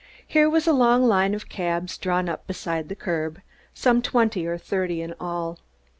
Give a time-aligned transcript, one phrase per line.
[0.25, 3.39] Here was a long line of cabs drawn up beside the curb,
[3.75, 5.59] some twenty or thirty in all.